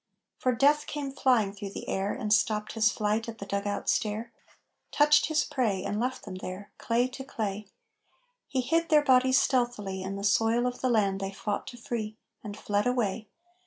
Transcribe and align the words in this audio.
For 0.39 0.51
Death 0.55 0.87
came 0.87 1.11
flying 1.11 1.53
through 1.53 1.73
the 1.73 1.87
air 1.87 2.11
And 2.11 2.33
stopped 2.33 2.71
his 2.73 2.91
flight 2.91 3.29
at 3.29 3.37
the 3.37 3.45
dugout 3.45 3.87
stair. 3.87 4.31
Touched 4.91 5.27
his 5.27 5.43
prey 5.43 5.83
and 5.83 5.99
left 5.99 6.25
them 6.25 6.37
there, 6.37 6.71
Clay 6.79 7.07
to 7.09 7.23
clay. 7.23 7.67
He 8.47 8.61
hid 8.61 8.89
their 8.89 9.03
bodies 9.03 9.39
stealthily 9.39 10.01
In 10.01 10.15
the 10.15 10.23
soil 10.23 10.65
of 10.65 10.81
the 10.81 10.89
land 10.89 11.19
they 11.19 11.31
fought 11.31 11.67
to 11.67 11.77
free 11.77 12.17
And 12.43 12.57
fled 12.57 12.87
away. 12.87 13.27